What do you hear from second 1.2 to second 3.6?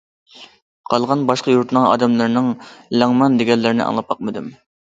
باشقا يۇرتنىڭ ئادەملىرىنىڭ لەڭمەن